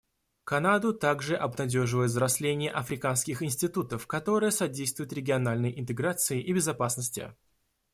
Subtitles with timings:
[0.45, 7.35] Канаду также обнадеживает взросление африканских институтов, которое содействует региональной интеграции и безопасности.